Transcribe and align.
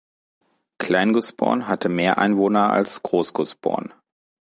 Klein 0.79 1.13
Gusborn 1.13 1.67
hatte 1.67 1.87
mehr 1.87 2.17
Einwohner 2.17 2.73
als 2.73 3.03
Groß 3.03 3.33
Gusborn. 3.33 3.93